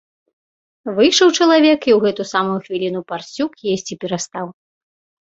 [0.99, 4.47] Выйшаў чалавек, і ў гэтую самую хвіліну парсюк есці перастаў.